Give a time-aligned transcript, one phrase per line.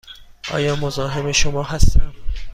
[0.53, 2.13] آیا مزاحم شما هستم؟